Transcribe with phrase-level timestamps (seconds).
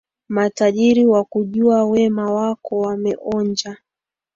[0.29, 3.77] Matajiri wakujua, wema wako wameonja,